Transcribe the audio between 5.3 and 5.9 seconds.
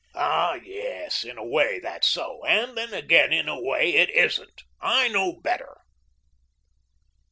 better."